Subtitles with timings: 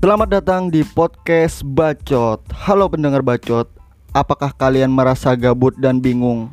[0.00, 2.40] Selamat datang di podcast Bacot.
[2.56, 3.68] Halo pendengar Bacot,
[4.16, 6.48] apakah kalian merasa gabut dan bingung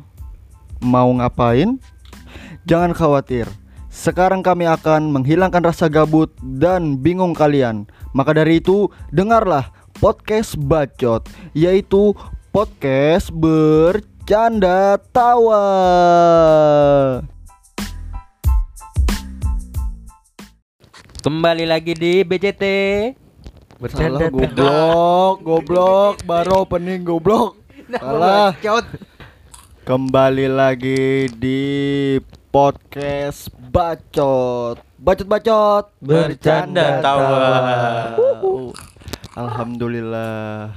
[0.84, 1.80] mau ngapain?
[2.68, 3.48] Jangan khawatir.
[3.88, 6.28] Sekarang kami akan menghilangkan rasa gabut
[6.60, 7.88] dan bingung kalian.
[8.12, 11.24] Maka dari itu, dengarlah podcast Bacot,
[11.56, 12.12] yaitu
[12.52, 15.64] podcast bercanda tawa.
[21.24, 22.64] Kembali lagi di BCT
[23.78, 27.62] Salah goblok, goblok, baru opening goblok.
[27.86, 28.50] Salah.
[29.86, 31.62] Kembali lagi di
[32.50, 34.82] podcast Bacot.
[34.98, 37.38] Bacot-bacot Bercanda tawa.
[38.18, 38.74] Uh,
[39.38, 40.74] Alhamdulillah.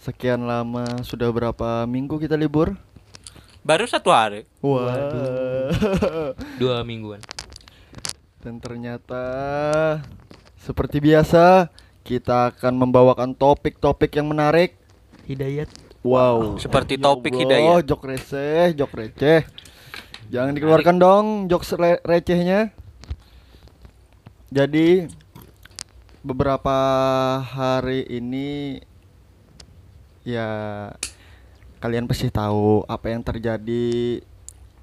[0.00, 2.72] Sekian lama sudah berapa minggu kita libur?
[3.60, 4.48] Baru satu hari.
[4.64, 4.96] Wah.
[6.56, 7.20] Dua mingguan
[8.40, 9.20] Dan ternyata
[10.56, 11.68] seperti biasa
[12.08, 14.80] kita akan membawakan topik-topik yang menarik.
[15.28, 15.68] Hidayat
[16.00, 16.56] Wow.
[16.56, 17.78] Seperti Ya topik Allah, hidayah.
[17.84, 19.44] Jok receh, jok receh.
[20.32, 22.72] Jangan dikeluarkan dong jok re- recehnya.
[24.48, 25.04] Jadi
[26.24, 26.78] beberapa
[27.44, 28.80] hari ini
[30.24, 30.48] ya
[31.84, 34.24] kalian pasti tahu apa yang terjadi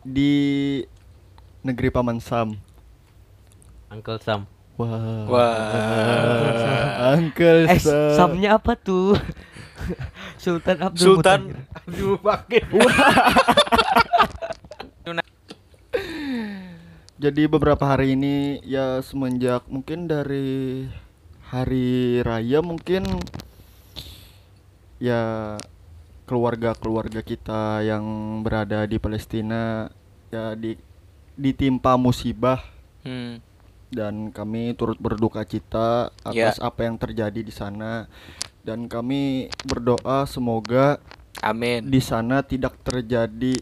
[0.05, 0.33] di
[1.65, 2.53] negeri Paman Sam.
[3.89, 5.23] Uncle Sam Wah.
[5.31, 7.15] Wah.
[7.15, 8.11] Uncle Eh Sam.
[8.35, 9.15] Samnya apa tuh?
[10.43, 11.55] Sultan Abdul Sultan.
[11.71, 12.63] Abdul Bakir
[17.15, 20.83] Jadi beberapa hari ini ya semenjak mungkin dari
[21.47, 23.07] hari raya mungkin
[24.99, 25.55] ya
[26.27, 28.03] keluarga-keluarga kita yang
[28.43, 29.87] berada di Palestina
[30.27, 30.75] ya di
[31.39, 33.37] ditimpa musibah Hmm.
[33.89, 36.49] Dan kami turut berduka cita Ya.
[36.49, 38.05] atas apa yang terjadi di sana
[38.61, 40.97] dan kami berdoa semoga
[41.39, 41.85] Amin.
[41.85, 43.53] di sana tidak terjadi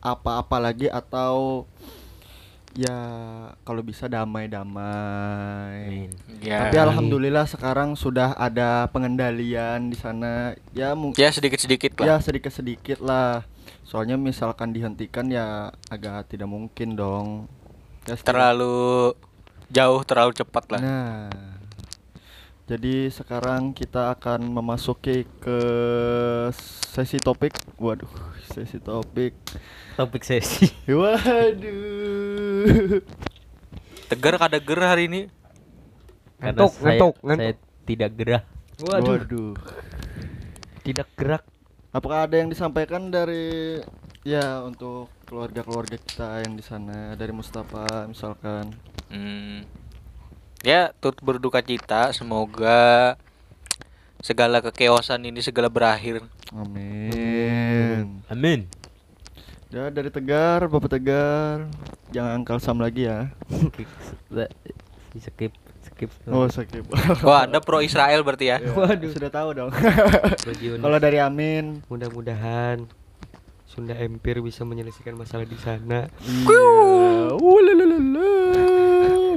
[0.00, 1.64] apa-apa lagi atau
[2.72, 2.96] ya
[3.62, 6.08] kalau bisa damai-damai.
[6.40, 6.66] Ya.
[6.66, 10.56] Tapi alhamdulillah sekarang sudah ada pengendalian di sana.
[10.72, 12.18] Ya mungkin Ya sedikit-sedikit ya lah.
[12.18, 13.44] sedikit-sedikit lah.
[13.84, 17.46] Soalnya misalkan dihentikan ya agak tidak mungkin dong.
[18.06, 19.14] Ya, Terlalu
[19.70, 20.80] jauh, terlalu cepat lah.
[20.82, 21.30] Nah,
[22.66, 25.58] jadi sekarang kita akan memasuki ke
[26.92, 27.54] sesi topik.
[27.78, 28.10] Waduh,
[28.50, 29.38] sesi topik.
[29.94, 31.22] Topik sesi Waduh.
[34.10, 35.30] Tegar kada ger hari ini.
[36.42, 37.56] Ngantuk, saya, ngantuk, saya ngantuk.
[37.86, 38.42] tidak gerah
[38.82, 39.54] Waduh.
[40.82, 41.46] Tidak gerak
[41.92, 43.78] Apakah ada yang disampaikan dari
[44.24, 48.68] ya untuk keluarga-keluarga kita yang di sana dari Mustafa misalkan?
[49.08, 49.64] Hmm.
[50.60, 52.12] Ya, turut berduka cita.
[52.12, 53.16] Semoga
[54.20, 56.20] segala kekeosan ini segala berakhir.
[56.52, 58.20] Amin.
[58.28, 58.68] Amin
[59.72, 61.64] Ya dari Tegar, Bapak Tegar.
[62.12, 63.32] Jangan angkal sam lagi ya.
[63.72, 63.88] Skip
[65.88, 66.84] Skip Oh, sakit.
[67.26, 68.60] Wah, Anda pro Israel berarti ya?
[68.60, 69.72] Waduh, sudah tahu dong.
[70.84, 72.84] Kalau dari Amin, Mudah-mudahan
[73.72, 76.12] Sunda Empire bisa menyelesaikan masalah di sana.
[76.20, 77.32] Iya.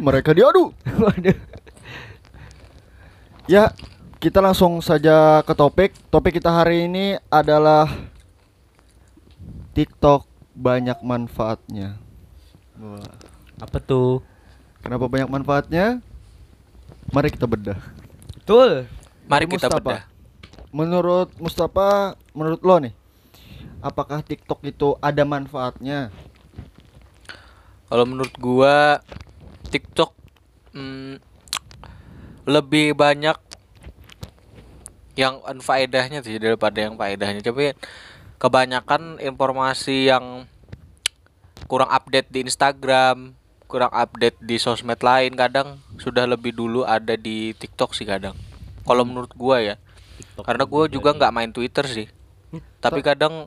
[0.03, 0.75] Mereka diadu.
[1.01, 1.37] Waduh.
[3.47, 3.71] Ya,
[4.19, 5.95] kita langsung saja ke topik.
[6.11, 7.87] Topik kita hari ini adalah
[9.71, 11.95] TikTok banyak manfaatnya.
[12.75, 13.07] Wah,
[13.55, 14.19] Apa tuh?
[14.83, 16.03] kenapa banyak manfaatnya?
[17.07, 17.79] Mari kita bedah.
[18.35, 18.83] Betul.
[19.25, 19.79] Mari Dari kita Mustafa.
[19.79, 20.03] bedah.
[20.75, 21.89] Menurut Mustafa,
[22.35, 22.91] menurut lo nih,
[23.85, 26.09] apakah TikTok itu ada manfaatnya?
[27.85, 28.97] Kalau menurut gua
[29.69, 30.17] TikTok
[30.73, 31.21] hmm,
[32.49, 33.37] lebih banyak
[35.13, 37.45] yang unfaedahnya sih daripada yang faedahnya.
[37.45, 37.77] Tapi
[38.41, 40.49] kebanyakan informasi yang
[41.69, 43.37] kurang update di Instagram,
[43.69, 48.33] kurang update di sosmed lain kadang sudah lebih dulu ada di TikTok sih kadang.
[48.81, 49.75] Kalau menurut gua ya.
[50.17, 52.07] TikTok Karena gua juga nggak main Twitter sih.
[52.81, 53.45] Tapi kadang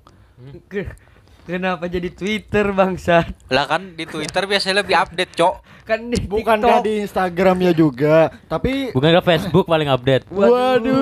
[1.48, 3.32] Kenapa jadi Twitter bangsat?
[3.48, 5.54] lah kan di Twitter biasanya lebih update, Cok.
[5.88, 6.84] Kan di Bukankah TikTok.
[6.84, 8.28] di Instagramnya juga?
[8.44, 10.92] Tapi Bukan ke Facebook paling update waduh.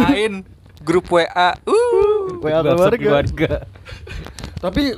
[0.00, 0.40] Lain
[0.80, 1.52] grup WA.
[1.68, 2.40] Uh.
[2.40, 3.52] WA WhatsApp keluarga.
[4.64, 4.96] Tapi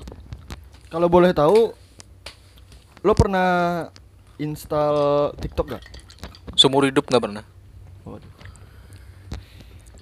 [0.86, 1.74] kalau boleh tahu
[3.02, 3.90] lo pernah
[4.38, 5.82] install TikTok gak?
[6.54, 7.42] Seumur hidup nggak pernah.
[8.06, 8.30] Waduh.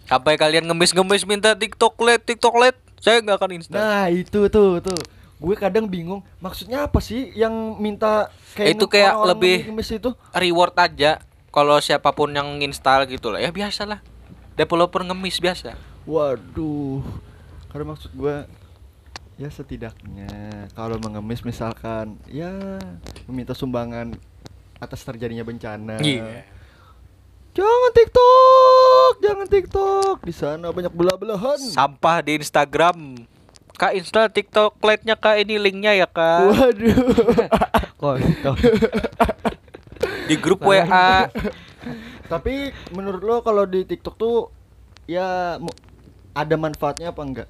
[0.04, 3.80] Sampai kalian ngemis-ngemis minta TikTok let, TikTok let, saya nggak akan install.
[3.80, 5.00] Nah, itu tuh tuh.
[5.40, 10.10] Gue kadang bingung, maksudnya apa sih yang minta kayak Itu kayak orang-orang lebih- itu?
[10.30, 11.24] Reward aja.
[11.50, 13.98] kalau siapa pun yang install gitu lah ya biasalah
[14.54, 15.74] developer ngemis biasa
[16.06, 17.02] Waduh.
[17.66, 18.46] Karena maksud gua
[19.34, 20.30] ya setidaknya
[20.70, 22.78] kalau mengemis misalkan ya
[23.26, 24.14] meminta sumbangan
[24.76, 25.98] atas terjadinya bencana.
[25.98, 26.46] Iya.
[27.50, 30.14] Jangan TikTok, jangan TikTok.
[30.22, 31.58] Di sana banyak belah-belahan.
[31.58, 33.26] sampah di Instagram
[33.72, 37.00] kak install TikTok Lite-nya kak ini linknya ya kak Waduh.
[38.00, 38.54] Kontol.
[40.26, 41.32] di grup WA
[42.26, 42.54] Tapi
[42.90, 44.52] menurut lo kalau di TikTok tuh
[45.04, 45.56] ya
[46.30, 47.48] ada manfaatnya apa enggak?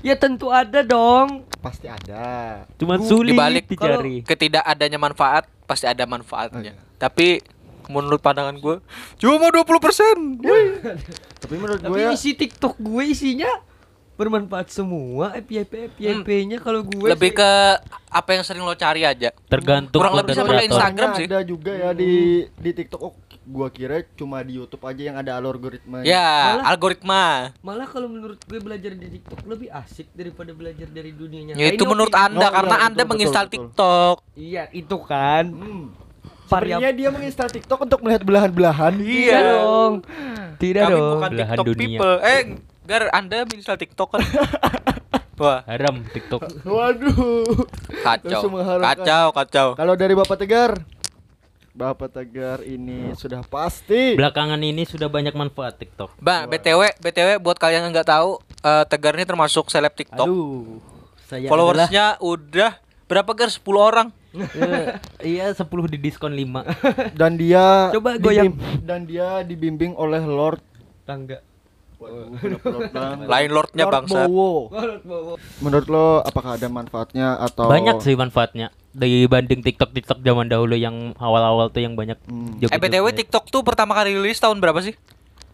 [0.00, 1.46] Ya tentu ada dong.
[1.60, 2.64] Pasti ada.
[2.74, 4.20] Cuman di sulit balik dicari.
[4.20, 6.74] ketidakadanya manfaat pasti ada manfaatnya Oh, iya.
[6.94, 7.40] tapi
[7.86, 8.76] menurut pandangan gue
[9.16, 10.16] cuma 20% persen
[11.42, 13.50] Tapi menurut gue Tapi ya isi TikTok gue isinya
[14.14, 17.50] bermanfaat semua FYP FYP-nya kalau gue lebih sih- ke
[18.08, 20.70] apa yang sering lo cari aja Tergantung Kurang lebih sama kayak.
[20.70, 21.26] Instagram sih.
[21.26, 22.12] ada juga ya di
[22.48, 23.00] di TikTok.
[23.02, 23.10] Oh,
[23.44, 26.00] gua kira cuma di YouTube aja yang ada algoritma.
[26.00, 26.22] ya
[26.54, 27.22] Malah- algoritma
[27.60, 31.58] Malah kalau menurut gue belajar di TikTok lebih asik daripada belajar dari dunia nyata.
[31.58, 33.52] ya itu menurut opini- anda Oh, karena iya, anda betul, menginstal betul.
[33.58, 35.44] TikTok Iya, itu kan.
[35.50, 35.84] Hmm.
[36.44, 38.92] Sebenarnya dia menginstal TikTok untuk melihat belahan-belahan.
[39.00, 39.92] Tidak dong.
[40.54, 41.10] Tidak kami dong.
[41.16, 41.86] bukan Belahan TikTok dunia.
[41.98, 42.40] people eh
[42.84, 44.20] gar anda menginstal TikTok kan
[45.40, 46.40] wah Haram TikTok.
[46.62, 47.48] Waduh.
[48.04, 48.40] kacau
[48.78, 50.78] kacau kacau Kalau dari Bapak Tegar,
[51.74, 54.14] Bapak Tegar ini sudah pasti.
[54.14, 56.14] Belakangan ini sudah banyak manfaat TikTok.
[56.22, 60.22] Bang, BTW, BTW buat kalian yang nggak tahu, eh, Tegar ini termasuk seleb TikTok.
[60.22, 60.78] Aduh.
[61.26, 62.78] Saya adalah Followersnya udah
[63.10, 63.50] berapa gar?
[63.50, 64.08] 10 orang.
[64.34, 64.86] Eh,
[65.22, 66.66] iya 10 di diskon 5.
[67.20, 68.54] Dan dia Coba goyang.
[68.82, 70.60] dan dia dibimbing oleh Lord
[71.06, 71.38] Tangga.
[73.24, 74.26] Lain lordnya Lord bangsa.
[74.26, 74.68] Bowo.
[75.62, 81.16] Menurut lo apakah ada manfaatnya atau Banyak sih manfaatnya dibanding TikTok TikTok zaman dahulu yang
[81.16, 82.60] awal-awal tuh yang banyak Hmm.
[82.60, 83.10] Eh BTW.
[83.14, 84.94] TikTok tuh pertama kali rilis tahun berapa sih?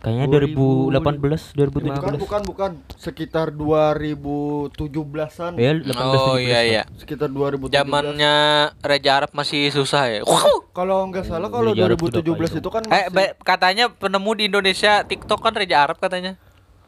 [0.01, 2.17] Kayaknya 2018, Bukan, 2017.
[2.17, 2.71] bukan, bukan.
[2.97, 5.53] Sekitar 2017-an.
[5.55, 6.83] Ya, 18 Oh 17 iya iya.
[6.97, 7.71] Sekitar 2017.
[7.71, 8.35] Zamannya
[8.81, 10.21] Raja Arab masih susah ya.
[10.73, 12.57] Kalau nggak salah kalau Arab sudah 2017 kaya.
[12.57, 16.35] itu kan Eh masih- ba- katanya penemu di Indonesia TikTok kan Raja Arab katanya.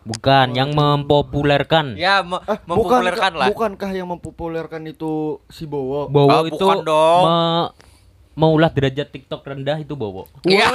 [0.03, 1.95] Bukan, yang mempopulerkan.
[1.95, 3.47] Ya me- Eh, mempopulerkan lah.
[3.47, 6.09] Bukankah yang mempopulerkan itu si Bowo?
[6.09, 7.23] Bowo Ah, itu bukan dong.
[7.23, 7.69] me-
[8.33, 10.25] maulah derajat TikTok rendah itu Bowo.
[10.45, 10.69] Iya.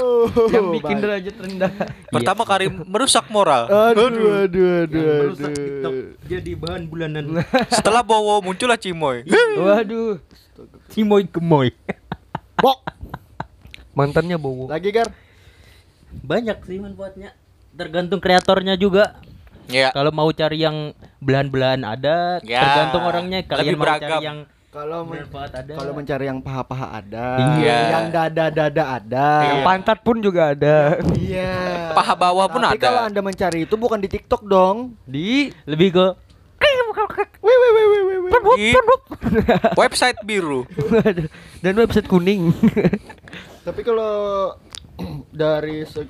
[0.00, 0.32] Wow.
[0.48, 1.04] Yang bikin Baik.
[1.04, 1.70] derajat rendah.
[2.08, 3.68] Pertama kali merusak moral.
[3.68, 6.06] Aduh, aduh, aduh, merusak TikTok aduh.
[6.24, 7.24] jadi bahan bulanan.
[7.68, 9.24] Setelah Bowo muncullah Cimoy.
[9.56, 10.20] Waduh.
[10.88, 11.68] Cimoy gemoy.
[12.62, 12.80] Bok.
[13.90, 14.68] Mantannya bowo.
[14.68, 15.08] Lagi Gar.
[16.22, 17.32] Banyak sih manfaatnya.
[17.72, 19.18] Tergantung kreatornya juga.
[19.70, 19.94] Ya.
[19.94, 20.92] Kalau mau cari yang
[21.22, 23.38] belahan-belahan ada, Ya, tergantung orangnya.
[23.46, 24.02] Kalian lebih mau beragam.
[24.02, 24.38] cari yang
[24.70, 25.26] Kalau men-
[25.74, 27.78] kalau mencari yang paha-paha ada, Iya.
[27.90, 29.28] yang dada-dada ada.
[29.42, 29.54] Iya.
[29.66, 30.94] Pantat pun juga ada.
[31.10, 31.90] Iya.
[31.90, 32.86] Paha bawah pun Tapi ada.
[32.86, 34.94] kalau Anda mencari itu bukan di TikTok dong.
[35.02, 36.06] Di lebih ke.
[38.54, 38.70] Di
[39.74, 40.62] website biru.
[41.66, 42.54] dan website kuning.
[43.66, 44.54] Tapi kalau
[45.34, 46.06] dari se-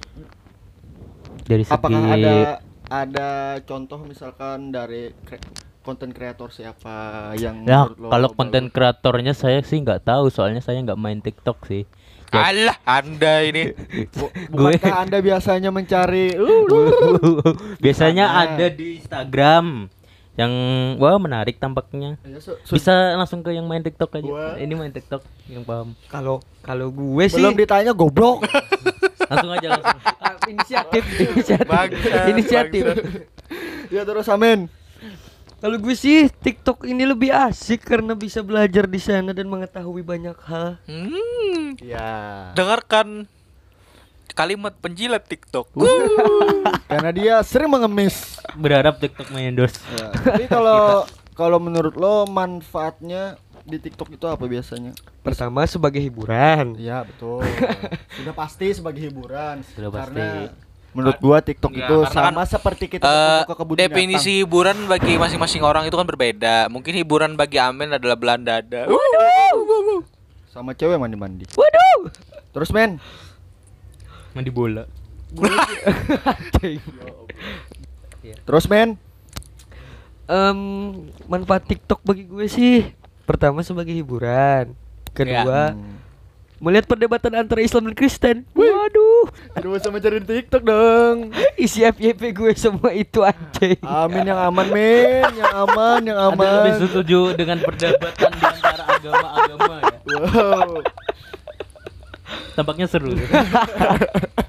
[1.42, 3.30] dari segi apakah ada ada
[3.64, 5.10] contoh misalkan dari
[5.80, 6.94] konten kreator siapa
[7.34, 11.64] yang Ya, lo kalau konten kreatornya saya sih nggak tahu, soalnya saya nggak main TikTok
[11.64, 11.84] sih.
[12.30, 13.74] Ya, Alah, Anda ini.
[14.52, 17.42] Bukankah Anda biasanya mencari uh,
[17.78, 18.40] Biasanya Sana.
[18.46, 19.90] ada di Instagram
[20.38, 20.52] yang
[20.96, 22.16] wah menarik tampaknya.
[22.22, 24.30] ya, su- Bisa langsung ke yang main TikTok aja.
[24.30, 24.54] Wah.
[24.54, 25.98] Ini main TikTok yang paham.
[26.06, 28.46] Kalau kalau gue sih belum ditanya goblok.
[29.30, 30.00] Langsung aja langsung.
[30.44, 33.86] Inisiatif inisiatif Bangsat, inisiatif bangsat.
[33.86, 34.66] ya terus amin.
[35.60, 40.36] Kalau gue sih TikTok ini lebih asik karena bisa belajar di sana dan mengetahui banyak
[40.42, 42.50] hal Hmm, Ya.
[42.52, 43.28] dengarkan
[44.30, 45.68] kalimat penjilat TikTok.
[46.90, 48.40] Karena dia sering mengemis.
[48.54, 49.76] Berharap TikTok mengendorse.
[49.90, 50.08] Ya.
[50.10, 54.96] Tapi kalau kalau menurut lo manfaatnya di TikTok itu apa biasanya?
[55.20, 57.44] pertama sebagai hiburan Iya betul.
[58.16, 59.60] Sudah pasti sebagai hiburan.
[59.68, 60.16] Sudah pasti.
[60.16, 60.48] Karena
[60.90, 64.38] menurut gua TikTok Ya, itu karena sama kan, seperti kita ketemu ke kebun definisi binatang.
[64.42, 66.56] hiburan bagi masing-masing orang itu kan berbeda.
[66.66, 68.58] Mungkin hiburan bagi Amin adalah Belanda.
[70.48, 71.46] sama cewek mandi-mandi.
[71.52, 72.10] waduh
[72.50, 72.98] Terus men,
[74.30, 74.82] Mandi bola.
[78.42, 78.98] terus men,
[80.26, 80.58] Em,
[81.24, 82.86] manfaat TikTok bagi gue sih
[83.24, 84.78] pertama sebagai hiburan
[85.10, 85.98] kedua Hmm.
[86.60, 88.79] melihat perdebatan antara Islam dan Kristen waduh
[89.58, 91.34] Aduh sama cari di TikTok dong.
[91.58, 96.72] isi FYP gue semua itu anjing Amin yang aman men, yang aman, yang Anda lebih
[96.76, 96.82] aman.
[96.86, 99.96] setuju dengan perdebatan di antara agama-agama ya.
[100.10, 100.72] Wow.
[102.54, 103.14] tampaknya seru.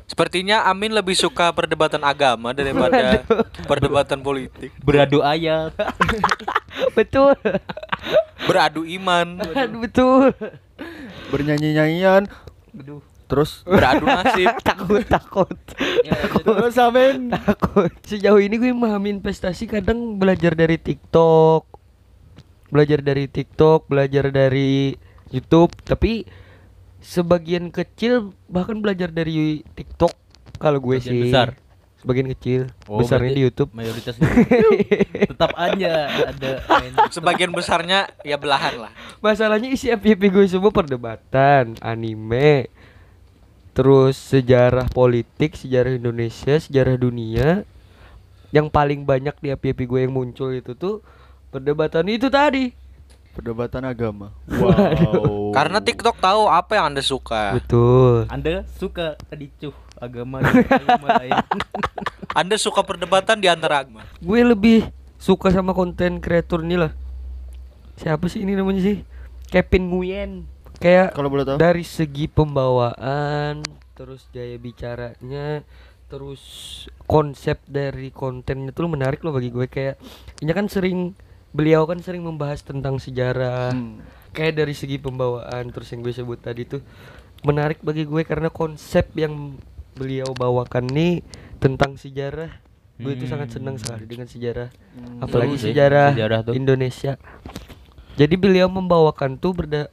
[0.09, 3.23] Sepertinya Amin lebih suka perdebatan agama daripada
[3.69, 4.75] perdebatan politik.
[4.83, 5.71] Beradu ayat.
[6.97, 7.33] betul
[8.49, 10.23] Beradu iman, Aduh, betul
[11.29, 12.25] Bernyanyi-nyanyian
[12.73, 13.10] Aduh.
[13.31, 14.51] Terus beradu nasib.
[14.67, 15.55] takut takut.
[16.43, 17.31] Terus Amin?
[17.31, 17.87] Takut.
[18.03, 21.63] Sejauh ini gue memahami investasi kadang belajar dari TikTok
[22.67, 24.95] belajar dari TikTok belajar dari
[25.27, 25.71] YouTube.
[25.81, 26.27] Tapi
[26.99, 30.11] sebagian kecil bahkan belajar dari TikTok
[30.55, 31.23] kalau gue Sebagian sih.
[31.25, 31.49] besar.
[31.97, 32.61] sebagian kecil.
[32.89, 33.69] Oh, besarnya di YouTube.
[33.71, 34.17] Mayoritas
[35.29, 35.93] tetap aja
[36.27, 36.51] ada
[37.09, 38.91] Sebagian besarnya ya belahan lah.
[39.19, 42.73] masalahnya isi FYP gue semua perdebatan anime
[43.71, 47.63] terus sejarah politik sejarah Indonesia sejarah dunia
[48.51, 50.99] yang paling banyak di FYP gue yang muncul itu tuh
[51.49, 52.75] perdebatan itu tadi.
[53.31, 54.35] Perdebatan agama.
[54.51, 57.55] Wow Karena TikTok tahu apa yang Anda suka.
[57.55, 58.27] betul.
[58.27, 61.39] Anda suka ricuh agama dan agama lain.
[62.35, 64.03] Anda suka perdebatan di antara agama.
[64.19, 66.91] gue lebih suka sama konten kreator ini lah
[67.95, 69.05] siapa sih ini namanya sih?
[69.47, 70.31] Kevin Nguyen
[70.81, 71.57] kayak kalau boleh tahu?
[71.61, 73.61] dari segi pembawaan
[73.93, 75.61] terus gaya bicaranya
[76.11, 76.43] terus
[77.07, 79.71] konsep dari kontennya tuh menarik loh bagi gue.
[79.71, 79.95] Kayak
[80.43, 81.15] ini kan sering
[81.55, 83.71] beliau kan sering membahas tentang sejarah.
[83.71, 84.03] Hmm.
[84.31, 86.79] kayak dari segi pembawaan terus yang gue sebut tadi tuh
[87.43, 89.59] menarik bagi gue karena konsep yang
[89.91, 91.19] beliau bawakan nih
[91.59, 92.47] tentang sejarah
[93.01, 94.69] gue itu sangat senang sekali dengan sejarah.
[95.17, 96.53] Apalagi Seru sih, sejarah, sejarah tuh.
[96.53, 97.17] Indonesia.
[98.13, 99.89] Jadi beliau membawakan tuh berda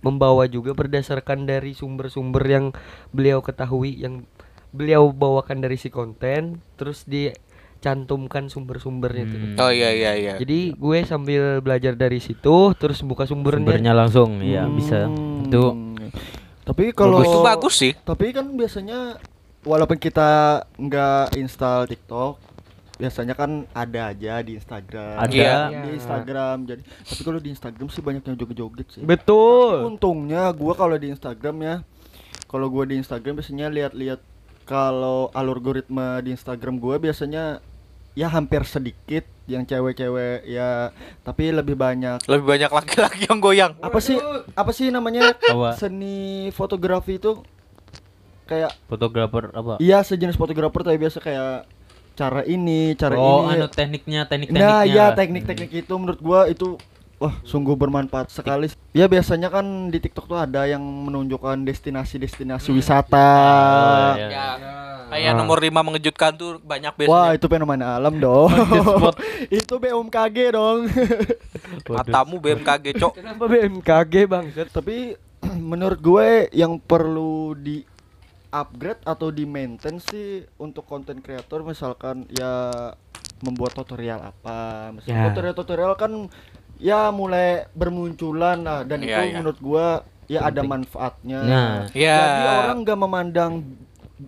[0.00, 2.64] membawa juga berdasarkan dari sumber-sumber yang
[3.10, 4.22] beliau ketahui yang
[4.70, 9.24] beliau bawakan dari si konten terus dicantumkan sumber-sumbernya.
[9.26, 9.56] Hmm.
[9.58, 10.34] Oh iya iya iya.
[10.38, 13.64] Jadi gue sambil belajar dari situ terus buka sumbernya.
[13.64, 15.08] Sumbernya langsung ya bisa.
[15.08, 15.48] Hmm.
[15.48, 15.62] Itu
[16.68, 17.96] tapi kalau Itu bagus sih.
[18.04, 19.16] tapi kan biasanya
[19.64, 22.47] walaupun kita nggak install TikTok
[22.98, 25.30] biasanya kan ada aja di Instagram Ada.
[25.30, 25.54] Iya.
[25.80, 29.86] di Instagram jadi tapi kalau di Instagram sih banyak yang joget-joget sih Betul.
[29.86, 31.76] untungnya gua kalau di Instagram ya
[32.44, 34.18] kalau gua di Instagram biasanya lihat-lihat
[34.64, 37.62] kalau algoritma di Instagram gua biasanya
[38.12, 40.90] ya hampir sedikit yang cewek-cewek ya
[41.22, 43.72] tapi lebih banyak Lebih banyak laki-laki yang goyang.
[43.78, 44.18] apa sih
[44.52, 45.72] apa sih namanya Apa?
[45.72, 47.38] seni fotografi itu
[48.44, 49.78] kayak fotografer apa?
[49.78, 51.77] iya sejenis fotografer tapi biasa kayak
[52.18, 53.62] cara ini cara oh, ini.
[53.62, 54.66] anu tekniknya, teknik-tekniknya.
[54.66, 56.74] nah ya teknik-teknik itu menurut gua itu
[57.22, 58.66] wah sungguh bermanfaat sekali.
[58.90, 63.30] Ya biasanya kan di TikTok tuh ada yang menunjukkan destinasi-destinasi wisata.
[63.30, 64.28] Oh, iya.
[64.30, 64.46] Ya,
[65.10, 67.14] kayak nomor 5 mengejutkan tuh banyak biasanya.
[67.14, 68.50] wah itu fenomena alam dong.
[69.62, 70.90] Itu BMKG dong.
[71.98, 73.12] Matamu BMKG, Cok.
[73.18, 74.44] Kenapa BMKG bang?
[74.70, 75.14] tapi
[75.70, 77.82] menurut gue yang perlu di
[78.50, 82.92] upgrade atau di maintain sih untuk konten kreator misalkan ya
[83.38, 85.26] membuat tutorial apa misalkan Ya.
[85.28, 86.12] tutorial-tutorial kan
[86.76, 89.36] ya mulai bermunculan lah dan Iya, itu iya.
[89.36, 89.86] menurut gua
[90.24, 91.74] ya ada manfaatnya Nah.
[91.90, 92.18] Ya.
[92.18, 93.52] jadi orang nggak memandang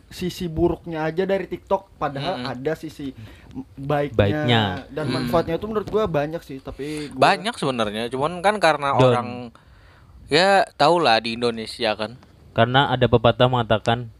[0.07, 2.53] sisi buruknya aja dari TikTok padahal Mm-mm.
[2.53, 3.11] ada sisi
[3.75, 4.62] baiknya, Baiknya.
[4.89, 5.15] dan Mm.
[5.17, 9.03] manfaatnya itu menurut gua banyak sih tapi gua- Banyak sebenarnya, cuman kan karena Don.
[9.05, 9.29] orang
[10.27, 12.15] ya tau lah di Indonesia kan.
[12.61, 14.12] Karena ada pepatah mengatakan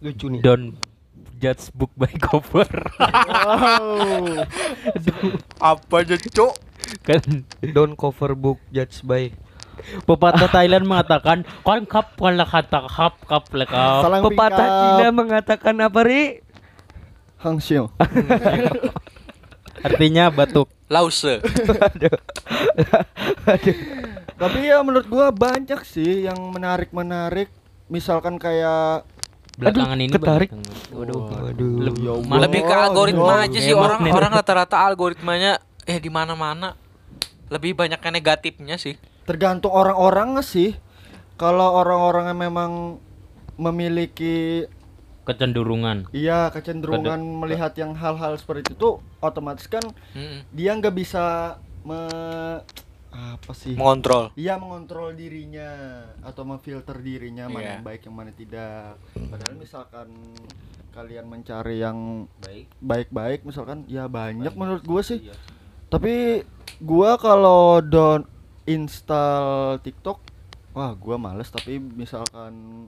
[0.00, 0.40] Lucu nih.
[0.40, 0.80] don't
[1.36, 2.64] judge book by cover.
[2.96, 4.48] wow
[5.76, 6.54] Apa aja, Cok?
[7.04, 7.20] kan
[7.76, 9.28] Don't cover book judge by.
[10.08, 14.00] pepatah Thailand mengatakan kon kap kon lah kata kap kap lah kap.
[14.08, 14.68] salang Pepatah.
[14.96, 16.40] Cina mengatakan apa ri?
[17.40, 17.92] Hang Xiu.
[19.86, 20.68] Artinya batuk.
[20.88, 21.40] Lause.
[24.40, 27.52] Tapi ya menurut gua banyak sih yang menarik-menarik.
[27.92, 29.04] Misalkan kayak
[29.60, 30.48] Belakangan ini ketarik.
[30.88, 31.74] Waduh, waduh.
[31.84, 36.72] Lebih, Ya Lebih ke algoritma aja sih orang orang rata-rata algoritmanya eh di mana-mana.
[37.52, 38.96] Lebih banyak negatifnya sih.
[39.28, 40.74] tergantung orang-orang sih.
[41.36, 42.70] Kalau orang-orang yang memang
[43.54, 44.64] memiliki
[45.22, 46.08] kecenderungan.
[46.10, 49.84] iya kecenderungan melihat yang hal-hal seperti itu otomatis kan
[50.16, 50.42] Mm-mm.
[50.50, 51.54] dia nggak bisa
[51.86, 52.00] me
[53.10, 53.74] apa sih?
[53.74, 54.30] Mengontrol.
[54.34, 55.66] Iya mengontrol dirinya
[56.22, 57.70] atau memfilter dirinya mana Iya.
[57.74, 58.96] yang baik yang mana tidak.
[59.12, 60.08] Padahal misalkan
[60.90, 62.66] kalian mencari yang Baik.
[62.78, 65.18] baik-baik misalkan ya banyak menurut gue sih.
[65.86, 66.46] Tapi
[66.78, 68.22] gua kalau down
[68.64, 70.22] install TikTok,
[70.70, 71.50] wah gua males.
[71.50, 72.86] Tapi misalkan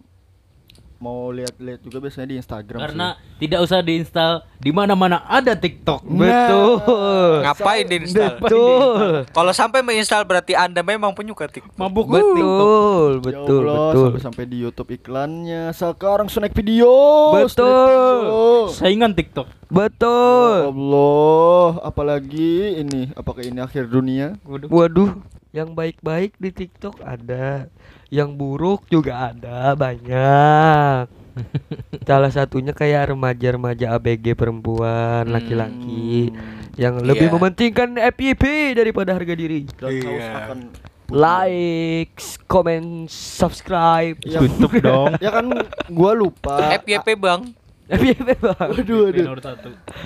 [1.03, 6.07] mau lihat-lihat juga biasanya di Instagram Karena tidak usah diinstal di mana-mana ada TikTok.
[6.07, 7.43] Betul.
[7.43, 8.39] Ngapain diinstal?
[8.39, 9.27] Betul.
[9.35, 11.75] Kalau sampai menginstal berarti Anda memang penyuka TikTok.
[11.75, 13.23] Mabuk Betul, sih.
[13.27, 14.07] betul, ya Allah, betul.
[14.15, 15.75] Sampai-sampai di YouTube iklannya.
[15.75, 16.95] Sekarang snack video.
[17.35, 17.51] Betul.
[17.51, 18.39] snack video.
[18.71, 19.51] Saingan TikTok.
[19.51, 20.69] Ya Betul.
[20.69, 23.09] Allah, apalagi ini?
[23.17, 24.37] Apakah ini akhir dunia?
[24.45, 25.17] Waduh,
[25.53, 27.69] yang baik-baik di TikTok ada,
[28.09, 31.07] yang buruk juga ada banyak.
[32.09, 35.33] Salah satunya kayak remaja-remaja ABG perempuan, Hmm.
[35.33, 36.33] laki-laki
[36.77, 37.35] yang lebih Iya.
[37.37, 38.45] mementingkan FYP
[38.77, 39.69] daripada harga diri.
[39.81, 40.73] Akan
[41.13, 42.17] Like,
[42.49, 44.17] comment, subscribe.
[44.25, 45.13] Ya, Tutup dong.
[45.21, 45.45] ya kan
[45.93, 46.73] gua lupa.
[46.81, 47.53] FYP Bang.
[47.93, 48.57] FYP bang.
[48.73, 49.37] Waduh, waduh.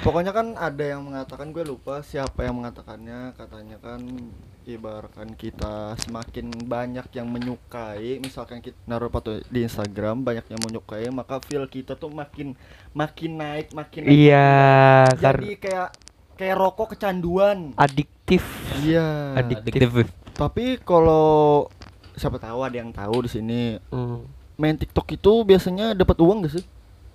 [0.03, 4.03] Pokoknya kan ada yang mengatakan gue lupa siapa yang mengatakannya katanya kan
[4.67, 11.07] ibaratkan kita semakin banyak yang menyukai misalkan kita naruh foto di Instagram banyak yang menyukai
[11.09, 12.59] maka feel kita tuh makin
[12.91, 14.11] makin naik makin naik.
[14.13, 14.51] Iya,
[15.13, 15.89] jadi karena kayak
[16.35, 18.43] kayak rokok kecanduan adiktif.
[18.83, 20.11] iya Adiktif.
[20.35, 21.71] tapi kalau
[22.13, 24.27] siapa tahu ada yang tahu di sini Hmm.
[24.57, 26.67] main TikTok itu biasanya dapat uang gak sih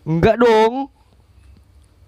[0.01, 0.89] Enggak dong.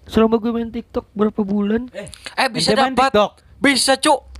[0.04, 1.86] Selama gue main TikTok berapa bulan?
[1.94, 2.10] Eh
[2.50, 3.08] bisa Ente main dapat.
[3.08, 3.32] TikTok.
[3.56, 4.33] Bisa, Cuk.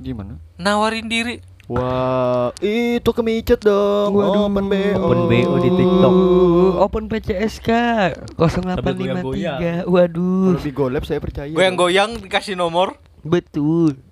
[0.00, 1.38] Gimana Nawarin diri.
[1.70, 4.10] Wah, itu kemicet dong.
[4.10, 4.50] Waduh.
[4.50, 5.06] Open BO.
[5.06, 6.14] Open BO di TikTok.
[6.82, 7.68] Open PCSK
[8.34, 9.62] 0853.
[9.62, 10.58] Kalau Waduh.
[10.58, 11.54] lebih golep saya percaya.
[11.54, 12.98] Goyang-goyang dikasih nomor.
[13.22, 14.02] Betul.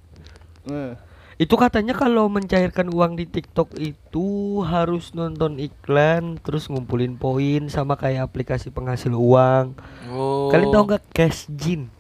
[0.71, 0.95] Eh,
[1.38, 4.26] Itu katanya kalau mencairkan uang di TikTok itu
[4.62, 9.75] harus nonton iklan terus ngumpulin poin sama kayak aplikasi penghasil uang.
[10.11, 10.47] Oh.
[10.50, 11.90] Kalian tahu nggak Cashjin?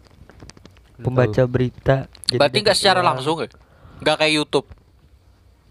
[0.98, 2.06] Pembaca berita.
[2.30, 3.08] Berarti nggak secara uang.
[3.14, 3.50] langsung ya?
[3.98, 4.68] Nggak kayak YouTube,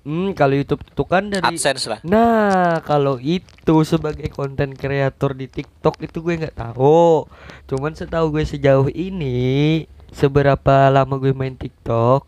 [0.07, 1.99] Hmm, kalau YouTube itu kan dari AdSense lah.
[2.07, 7.27] Nah, kalau itu sebagai konten kreator di TikTok itu gue nggak tahu.
[7.67, 9.83] Cuman setahu gue sejauh ini,
[10.15, 12.23] seberapa lama gue main TikTok,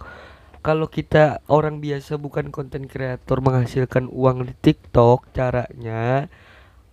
[0.59, 6.27] kalau kita orang biasa bukan konten kreator menghasilkan uang di TikTok, caranya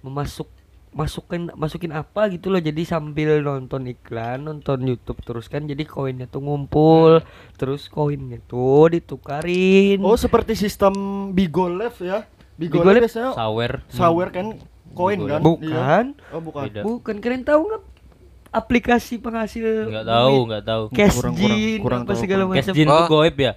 [0.07, 0.47] memasuk
[0.97, 6.25] masukin masukin apa gitu loh jadi sambil nonton iklan nonton YouTube terus kan jadi koinnya
[6.25, 7.21] tuh ngumpul
[7.55, 10.95] terus koinnya tuh ditukarin Oh, seperti sistem
[11.31, 12.25] Bigolev ya.
[12.57, 12.97] Bigolev?
[12.97, 13.73] Bigolev biasanya Sawer.
[13.87, 14.57] sawer kan
[14.91, 15.41] koin kan?
[15.41, 15.61] bukan
[16.17, 16.33] Iya.
[16.33, 16.65] Oh, bukan.
[16.65, 16.81] Beda.
[16.81, 17.83] Bukan kalian tahu nggak
[18.51, 20.45] aplikasi penghasil Enggak tahu, duit?
[20.49, 20.83] enggak tahu.
[20.91, 22.57] Cash Kurang- kurang- kurang apa tahu, segala kurang.
[22.57, 22.75] Cash macam.
[22.75, 22.97] Jin Oh.
[22.97, 23.53] tuh goib ya?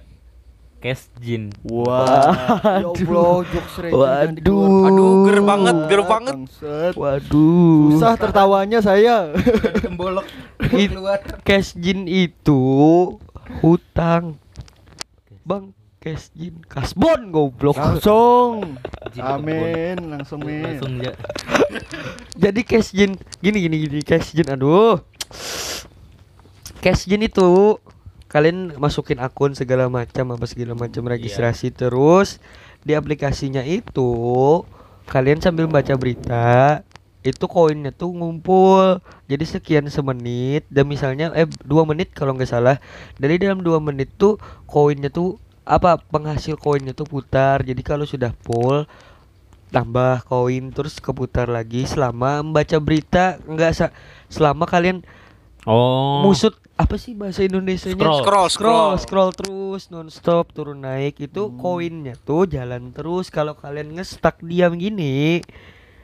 [0.80, 1.52] Cash Jin.
[1.60, 2.96] Wah, ya yang Waduh.
[2.96, 4.28] dikeluarkan.
[4.40, 6.34] Aduh, ger banget, ger banget.
[6.96, 7.92] Waduh.
[7.92, 9.36] Susah tertawanya saya.
[9.84, 10.24] Tembolok.
[11.46, 12.60] Cash Jin itu
[13.60, 14.40] hutang.
[15.44, 17.76] Bang, cash Jin kasbon goblok.
[17.76, 18.80] langsung.
[19.12, 20.80] Jin Amin, langsung min.
[20.80, 21.12] Langsung ya.
[22.48, 24.96] Jadi cash Jin gini gini gini cash Jin aduh.
[26.80, 27.76] Cash Jin itu
[28.30, 32.38] kalian masukin akun segala macam apa segala macam registrasi terus.
[32.86, 34.10] Di aplikasinya itu
[35.10, 36.80] kalian sambil baca berita
[37.20, 39.04] itu koinnya tuh ngumpul.
[39.28, 42.80] Jadi sekian semenit dan misalnya eh dua menit kalau nggak salah.
[43.20, 45.36] Dari dalam dua menit tuh koinnya tuh
[45.68, 47.60] apa penghasil koinnya tuh putar.
[47.60, 48.88] Jadi kalau sudah full
[49.70, 53.38] tambah koin terus keputar lagi selama membaca berita.
[53.46, 53.94] Enggak sa-
[54.32, 55.04] selama kalian
[55.62, 56.22] Oh.
[56.22, 58.16] musut apa sih bahasa Indonesianya Scroll.
[58.16, 58.92] Scroll, scroll scroll.
[58.96, 65.44] scroll terus nonstop turun naik itu koinnya tuh jalan terus kalau kalian ngestak diam gini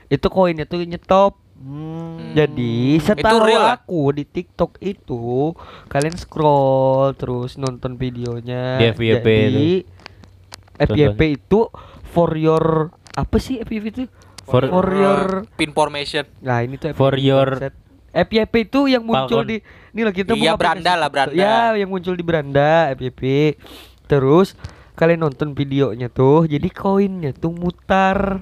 [0.07, 2.37] itu koinnya tuh nyetop Hmm.
[2.37, 3.81] jadi Itu setahu lah.
[3.81, 8.77] aku di TikTok itu kalian scroll terus nonton videonya.
[8.77, 9.71] Di FYP Jadi
[10.79, 11.73] FYP itu
[12.07, 14.05] for your apa sih FYP itu?
[14.45, 16.29] For- for your Pin formation.
[16.39, 17.75] Nah, ini tuh For FYP your- konsep.
[18.19, 19.51] FYP itu yang muncul Falcon.
[19.51, 19.57] di
[19.93, 21.37] ini lah kita Iya, beranda lah, beranda.
[21.37, 23.55] Ya, yang muncul di beranda FYP.
[24.05, 24.57] Terus
[24.93, 28.41] kalian nonton videonya tuh, jadi koinnya tuh mutar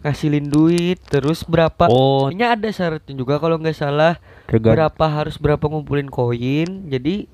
[0.00, 5.64] ngasilin duit terus berapa Oh, ini ada syaratnya juga kalau nggak salah berapa harus berapa
[5.64, 7.24] ngumpulin koin jadi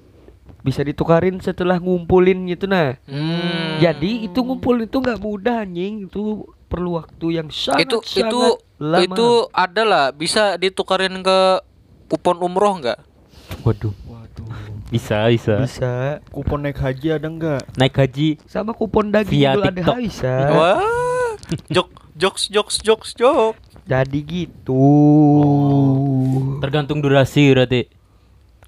[0.61, 3.83] bisa ditukarin setelah ngumpulin gitu nah Hmm.
[3.83, 8.41] jadi itu ngumpulin itu nggak mudah anjing itu perlu waktu yang sangat itu sangat itu
[8.79, 9.03] lama.
[9.03, 11.39] itu adalah bisa ditukarin ke
[12.07, 12.99] kupon umroh nggak?
[13.67, 14.47] waduh Waduh.
[14.91, 15.59] Bisa, bisa.
[15.59, 15.93] bisa
[16.31, 17.63] Kupon naik haji ada enggak?
[17.75, 19.97] Naik haji sama kupon daging Via TikTok.
[19.99, 20.79] bisa Wah.
[21.67, 23.59] Jok jokes jokes jokes jok.
[23.91, 24.87] jadi gitu
[26.63, 27.91] tergantung durasi berarti.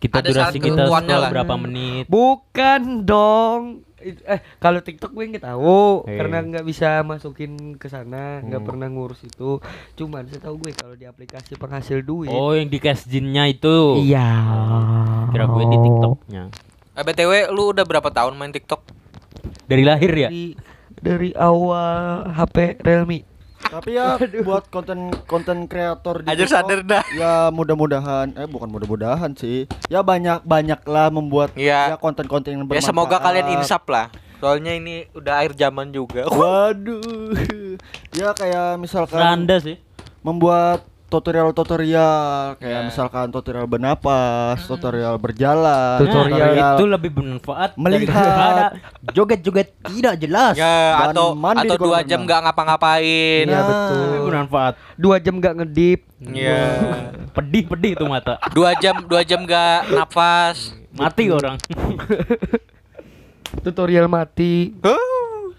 [0.03, 0.91] Kita Ada durasi kita
[1.31, 2.11] berapa menit.
[2.11, 6.15] bukan dong eh kalau TikTok gue nggak tahu Eh.
[6.15, 8.69] karena nggak bisa masukin ke sana nggak Hmm.
[8.69, 9.63] pernah ngurus itu
[9.95, 13.97] cuman saya tahu gue kalau di aplikasi penghasil duit Oh, yang di cash jinnya itu.
[13.99, 14.27] iya
[15.29, 16.43] Kira gue di TikToknya.
[16.93, 18.85] Eh, BTW lu udah berapa tahun main TikTok?
[19.65, 20.29] Dari lahir ya?
[20.29, 20.53] dari
[20.95, 23.25] dari awal HP Realme
[23.63, 27.05] Tapi ya buat konten konten kreator di Ajar TikTok, sadar dah.
[27.13, 29.69] Ya mudah-mudahan eh bukan mudah-mudahan sih.
[29.87, 31.93] Ya banyak banyaklah membuat Iya.
[31.93, 32.89] ya konten-konten yang Ya bermanfaat.
[32.89, 34.09] semoga kalian insaf lah.
[34.39, 36.27] Soalnya ini udah akhir zaman juga.
[36.33, 37.39] Waduh.
[38.11, 39.79] ya kayak misalkan Randa sih.
[40.21, 42.17] membuat tutorial-tutorial
[42.57, 42.87] kayak Ya.
[42.89, 48.09] misalkan tutorial bernapas, tutorial berjalan, Tutorial itu lebih bermanfaat Melihat.
[48.09, 48.65] daripada
[49.13, 50.55] joget-joget tidak jelas.
[50.57, 50.73] Ya
[51.05, 53.45] Dan atau atau dua jam nggak ngapa-ngapain.
[53.45, 53.67] Iya, Nah.
[53.69, 54.01] betul.
[54.09, 54.75] Lebih bermanfaat.
[54.97, 56.61] dua jam nggak ngedip Iya.
[57.37, 58.41] Pedih-pedih tuh mata.
[58.51, 60.73] dua jam dua jam nggak nafas.
[60.91, 61.61] Mati orang.
[63.63, 64.73] tutorial mati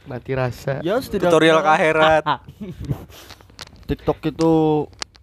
[0.03, 2.23] mati rasa Ya setidaknya Tutorial ke akhirat.
[3.87, 4.53] TikTok itu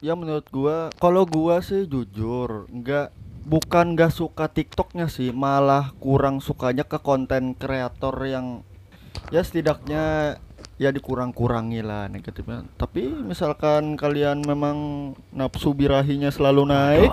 [0.00, 3.12] ya menurut gua kalau gua sih jujur nggak
[3.44, 8.64] bukan nggak suka TikToknya sih malah kurang sukanya ke konten kreator yang
[9.28, 10.36] ya setidaknya
[10.80, 12.64] ya dikurang-kurangi lah negatifnya.
[12.80, 14.76] Tapi misalkan kalian memang
[15.28, 17.12] nafsu birahinya selalu naik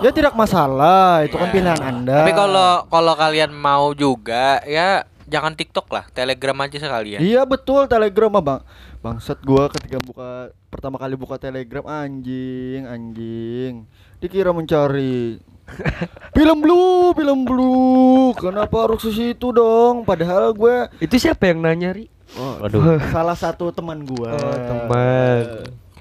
[0.00, 2.24] ya tidak masalah itu kan pilihan anda.
[2.24, 7.20] Tapi kalau kalau kalian mau juga ya jangan TikTok lah, Telegram aja sekalian.
[7.20, 8.60] Iya betul Telegram mah bang.
[9.02, 13.88] Bangsat gua ketika buka Pertama kali buka Telegram Anjing Anjing.
[14.18, 15.40] Dikira mencari
[16.36, 18.34] Film blue Film blue.
[18.36, 20.06] Kenapa harus ke situ dong?
[20.06, 22.06] Padahal gue itu siapa yang nanya ri?
[22.36, 23.00] Waduh.
[23.14, 24.34] Salah satu teman gua.
[24.34, 25.42] Oh, teman.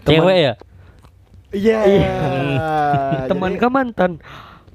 [0.05, 0.53] Cewek ya?
[1.55, 1.81] Iya.
[3.31, 4.11] Teman Jadi- ke mantan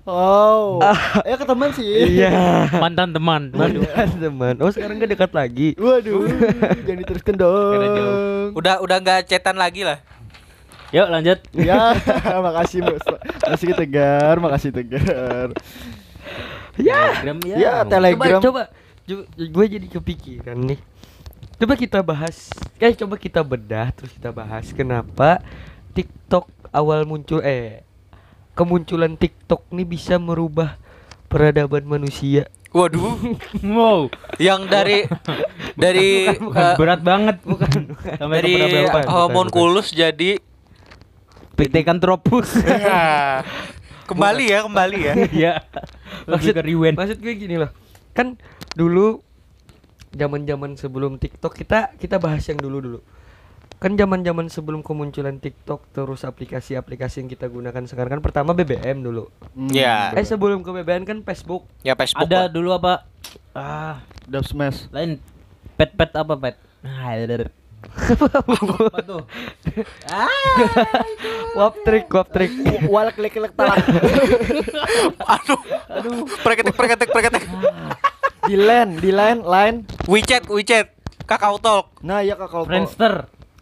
[0.08, 0.80] Oh
[1.28, 2.20] Ya ke teman sih.
[2.20, 2.68] Iya.
[2.80, 3.52] Mantan teman.
[3.52, 4.54] mantan teman.
[4.64, 5.68] Oh sekarang gak dekat lagi?
[5.76, 6.24] Waduh
[6.86, 8.56] Jangan diteruskan dong.
[8.56, 10.00] Udah udah nggak cetan lagi lah.
[10.90, 11.38] Yuk lanjut.
[11.54, 11.94] Ya
[12.46, 13.04] makasih bos.
[13.46, 14.34] Makasih Tegar.
[14.40, 15.48] Makasih Tegar.
[16.74, 17.56] Telegram ya.
[17.56, 18.40] Ya Telegram.
[18.40, 18.62] coba.
[19.04, 20.80] Coba gue jadi kepikiran nih.
[21.60, 22.48] Coba kita bahas.
[22.80, 25.44] Eh coba kita bedah terus kita bahas kenapa
[25.92, 27.84] TikTok awal muncul eh
[28.61, 30.77] kemunculan TikTok nih bisa merubah
[31.33, 33.18] peradaban manusia Waduh,
[33.66, 34.12] Wow.
[34.38, 35.03] yang dari
[35.75, 37.99] dari eh, Berat banget bukan.
[37.99, 40.38] Sampai dari bukan, homunculus jadi
[41.59, 42.61] Pithecanthropus.
[42.70, 43.42] Ya.
[44.07, 45.14] kembali ya kembali ya.
[45.40, 45.53] Iya.
[46.62, 46.94] Rewind.
[46.94, 47.70] maksud gue gini loh
[48.14, 48.35] kan
[48.75, 49.23] dulu
[50.14, 52.99] zaman zaman sebelum TikTok kita kita bahas yang dulu dulu
[53.80, 59.00] kan zaman zaman sebelum kemunculan TikTok terus aplikasi-aplikasi yang kita gunakan sekarang kan pertama BBM
[59.00, 60.12] dulu Hmm, Ya.
[60.12, 62.22] eh sebelum ke BBM kan Facebook Ya Facebook.
[62.22, 62.52] Ada lah.
[62.52, 63.08] dulu apa?
[63.50, 65.16] Ah, Dub smash lain
[65.74, 66.60] pet pet apa pet?
[66.80, 67.16] Ah,
[68.20, 69.24] apa tuh?
[71.56, 72.52] wap trick wap trick
[72.84, 73.80] Wal klik klik talak
[75.34, 75.60] Aduh.
[75.88, 76.28] Aduh.
[76.44, 77.44] Preketek preketek preketek.
[78.44, 80.92] Di line Di line Line WeChat WeChat.
[81.24, 81.96] Kakao Talk.
[82.02, 83.14] Nah ya kakak Friendster.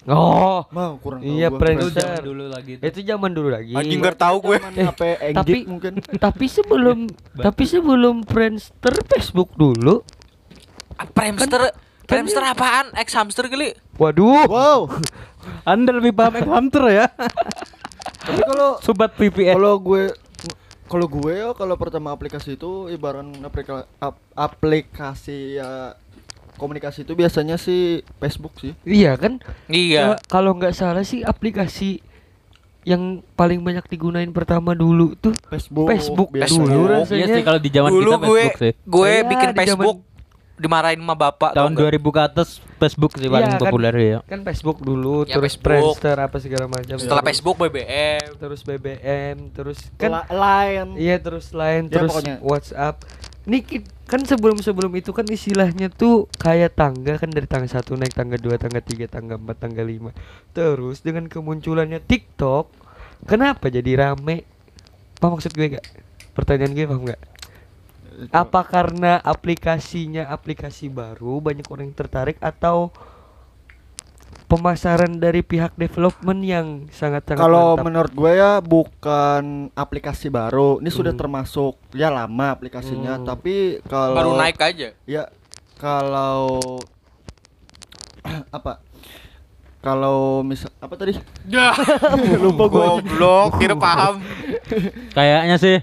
[0.09, 1.49] Oh Mau kurang tahu Iya.
[1.49, 2.73] Itu zaman dulu lagi.
[2.75, 2.85] tuh.
[2.85, 4.57] itu zaman dulu lagi Anjing nggak tahu gue.
[4.71, 5.93] Enggit tapi- mungkin
[6.25, 6.99] tapi sebelum
[7.35, 10.01] tapi sebelum Friendster Facebook dulu
[11.11, 11.71] Friendster
[12.03, 12.89] Friendster apaan?
[12.95, 13.77] Ex hamster kali.
[13.95, 14.81] waduh Wow
[15.69, 17.07] Anda lebih paham X Hunter ya?
[18.19, 19.55] Tapi kalau Sobat VPN.
[19.55, 20.05] kalau gue
[20.85, 25.93] kalau gue ya kalau pertama aplikasi itu ibarat aplika, ap- aplikasi ya
[26.59, 27.81] komunikasi itu biasanya sih
[28.17, 28.75] Facebook sih.
[28.83, 30.19] iya kan Iya.
[30.27, 32.03] Kalau nggak salah sih aplikasi
[32.83, 35.87] yang paling banyak digunain pertama dulu tuh Facebook.
[35.87, 36.57] Facebook biasanya.
[36.59, 36.89] dulu Facebook.
[36.91, 37.19] rasanya.
[37.19, 38.73] Iya sih kalau di zaman Dulu kita gue Facebook sih.
[38.83, 39.99] gue Iya, bikin di zaman- Facebook
[40.59, 42.03] dimarahin sama bapak Tahun tau nggak?
[42.03, 43.63] 2000 ke atas Facebook sih paling Iya, kan.
[43.63, 44.19] populer ya.
[44.25, 45.95] kan Facebook dulu Ya, terus Facebook.
[45.95, 48.27] Friendster apa segala macam Setelah Terus- Facebook BBM.
[48.35, 50.91] terus BBM terus kan La- Line.
[50.97, 52.35] iya terus lain Ya, terus pokoknya.
[52.41, 52.95] WhatsApp
[53.45, 57.93] nih ki- kan sebelum sebelum itu kan istilahnya tuh kayak tangga kan dari tangga satu
[57.93, 60.17] naik tangga dua tangga tiga tangga empat tangga lima.
[60.57, 62.73] Terus dengan kemunculannya TikTok
[63.29, 64.49] kenapa jadi rame?
[65.21, 65.87] Apa maksud gue gak
[66.33, 67.21] pertanyaan gue paham gak
[68.35, 72.91] apa karena aplikasinya aplikasi baru banyak orang yang tertarik atau
[74.49, 80.81] pemasaran dari pihak development yang sangat sangat Kalau menurut gue ya bukan aplikasi baru.
[80.81, 81.21] Ini sudah Hmm.
[81.21, 83.27] termasuk ya lama aplikasinya, Hmm.
[83.29, 84.97] tapi kalau Baru naik aja.
[85.05, 85.29] Ya
[85.77, 86.81] kalau
[88.51, 88.81] apa?
[89.79, 91.15] Kalau misal apa tadi?
[92.43, 92.85] Lupa gue.
[92.99, 94.19] Goblok, kira paham.
[95.13, 95.77] Kayaknya sih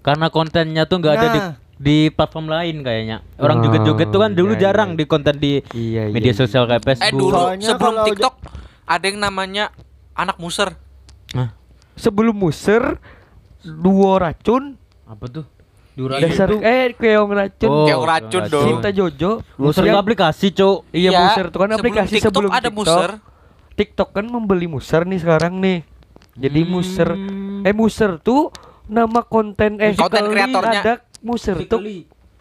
[0.00, 1.52] karena kontennya tuh nggak ada di Nah.
[1.76, 3.20] Di platform lain kayaknya.
[3.36, 4.96] Orang Oh, joget-joget tuh kan dulu iya, jarang iya.
[4.96, 7.20] di konten di Iya, media iya, sosial kayak Eh Facebook.
[7.20, 8.34] dulu Soalnya sebelum TikTok
[8.82, 9.64] ada yang namanya
[10.12, 10.72] anak muser.
[11.30, 11.52] Hah,
[11.94, 12.96] Sebelum muser
[13.62, 15.44] duo racun apa tuh?
[15.92, 16.20] Iya.
[16.22, 18.52] dasar eh keong racun Oh, Keong racun racun.
[18.52, 18.64] dong.
[18.70, 20.84] Sinta Jojo Muser itu aplikasi, Cuk.
[20.90, 22.76] Iya Iya, muser itu kan sebelum aplikasi TikTok sebelum ada TikTok.
[22.78, 23.10] muser.
[23.74, 25.78] TikTok kan membeli muser nih sekarang nih.
[26.34, 26.70] Jadi Hmm.
[26.70, 27.08] muser
[27.62, 28.52] eh muser tuh
[28.84, 30.80] nama konten eh Konten kreatornya.
[30.80, 30.92] ada
[31.26, 31.82] muser tuh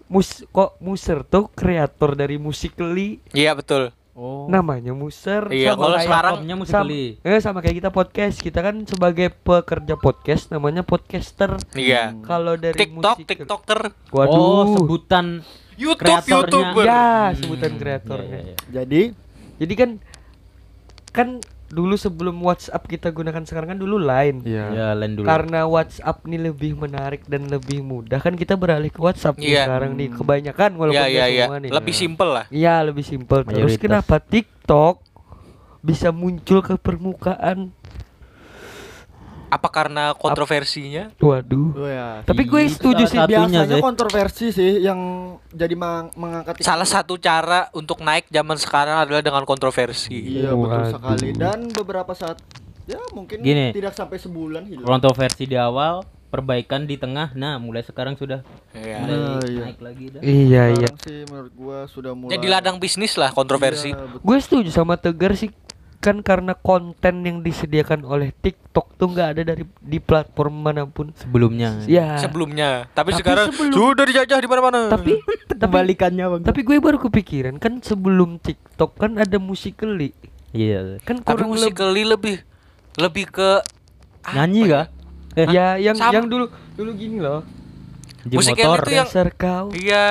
[0.06, 3.90] mus kok muser tuh kreator dari Musically Iya betul.
[4.16, 4.48] Oh.
[4.48, 6.88] namanya muser Iya, Sama kalau sekarang sama,
[7.20, 12.16] eh sama kayak kita podcast kita kan sebagai pekerja podcast namanya podcaster Iya.
[12.24, 13.82] kalau dari TikTok, Musical- TikToker,
[14.14, 15.44] waduh Oh, sebutan
[15.76, 16.48] YouTube, Kreatornya.
[16.48, 16.86] YouTuber.
[16.88, 18.56] ya Hmm, sebutan iya, kreatornya iya, iya.
[18.72, 19.02] Jadi
[19.58, 19.90] jadi kan
[21.12, 21.28] kan
[21.68, 25.26] dulu sebelum WhatsApp kita gunakan sekarang kan dulu Line Ya, lain dulu.
[25.26, 29.64] karena WhatsApp nih lebih menarik dan lebih mudah kan kita beralih ke WhatsApp nih Iya.
[29.66, 31.44] sekarang nih kebanyakan walaupun Iya, nggak iya, iya.
[31.44, 32.46] semua nih Lebih simpel lah.
[32.48, 33.82] Iya lebih simpel terus Mayoritas.
[33.82, 34.96] kenapa TikTok
[35.82, 37.70] bisa muncul ke permukaan
[39.56, 41.16] Apa karena kontroversinya?
[41.18, 42.20] waduh oh ya.
[42.22, 43.80] tapi gue setuju sih biasanya sih.
[43.80, 45.00] kontroversi sih yang
[45.50, 50.36] jadi mang- mengangkat Salah satu cara untuk naik zaman sekarang adalah dengan kontroversi.
[50.38, 50.92] Iya betul Waduh.
[50.92, 52.44] sekali dan beberapa saat
[52.86, 53.72] ya mungkin Gini.
[53.72, 54.84] tidak sampai sebulan hilang.
[54.84, 57.32] Kontroversi di awal, perbaikan di tengah.
[57.34, 58.98] Nah, mulai sekarang sudah Iya.
[59.00, 59.64] mulai Nah, iya.
[59.64, 60.22] naik lagi dah.
[60.22, 63.90] iya iya Sekarang sih menurut gua sudah mulai Jadi ladang bisnis lah kontroversi.
[63.90, 64.20] Iya, betul.
[64.22, 65.50] gue setuju sama Tegar sih
[66.06, 71.10] kan karena konten yang disediakan oleh TikTok tuh nggak ada dari di platform mana pun
[71.16, 71.82] Sebelumnya.
[71.84, 74.80] ya Sebelumnya, tapi, Tapi sekarang sebelum- sudah dijajah di mana-mana.
[74.88, 75.18] tapi
[75.50, 76.42] tapi Kebalikannya, Bang.
[76.44, 80.14] tapi gue baru kepikiran kan sebelum TikTok kan ada Musically
[80.52, 81.02] Iya.
[81.02, 82.36] kan tapi kurang lebih lebih
[82.96, 83.50] lebih ke
[84.28, 84.86] Nyanyi apa kah?
[85.36, 86.14] Eh, ya yang Sama.
[86.14, 87.44] yang dulu dulu gini loh
[88.26, 88.80] motor.
[88.80, 90.08] itu yang- dasar kau Iya.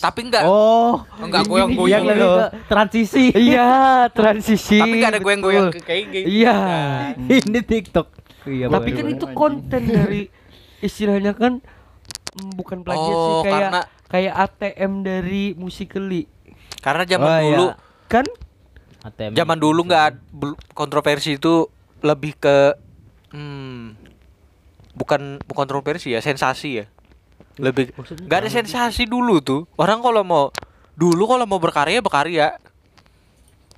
[0.00, 0.42] Tapi enggak.
[0.44, 2.20] Oh, Enggak goyang-goyang ke
[2.66, 3.30] transisi.
[3.30, 6.24] iya transisi Tapi enggak ada goyang-goyang kayak gini.
[6.34, 6.56] iya
[7.38, 8.08] ini TikTok.
[8.44, 10.28] Iya, tapi kan itu konten dari
[10.78, 11.64] istilahnya kan
[12.34, 16.28] mm, bukan plagiat sih Oh, kayak karena- kayak ATM dari Musically
[16.78, 17.48] Karena zaman Oh, iya.
[17.50, 17.66] dulu,
[18.06, 18.24] kan
[19.02, 19.32] ATM.
[19.32, 19.80] zaman dulu
[20.30, 22.76] bel- kontroversi itu lebih ke
[23.32, 23.96] hmm,
[24.92, 26.86] bukan bukan kontroversi ya, sensasi ya.
[27.58, 27.94] Lebih
[28.26, 29.70] enggak ada sensasi dulu tuh.
[29.78, 30.50] Orang kalau mau
[30.94, 32.58] dulu kalau mau berkarya berkarya.